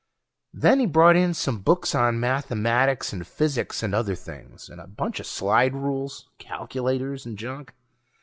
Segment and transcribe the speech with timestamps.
[0.51, 4.87] Then he brought in some books on mathematics and physics and other things, and a
[4.87, 7.75] bunch of slide rules, calculators, and junk.